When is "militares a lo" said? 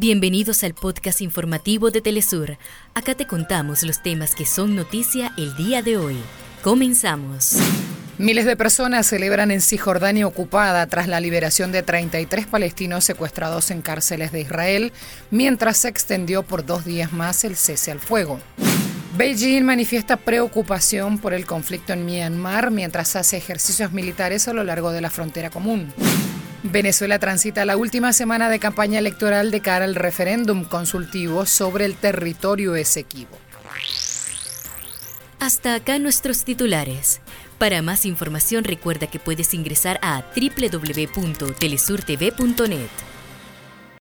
23.92-24.62